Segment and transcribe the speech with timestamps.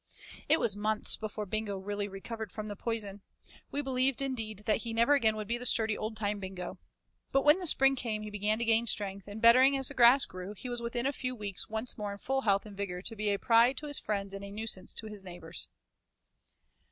[0.49, 3.21] It was months before Bingo really recovered from the poison.
[3.69, 6.79] We believed indeed that he never again would be the sturdy old time Bingo.
[7.31, 10.25] But when the spring came he began to gain strength, and bettering as the grass
[10.25, 13.15] grew, he was within a few weeks once more in full health and vigor to
[13.15, 15.67] be a pride to his friends and a nuisance to his neighbors.